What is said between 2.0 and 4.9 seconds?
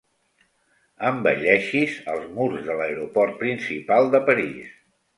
els murs de l'aeroport principal de París.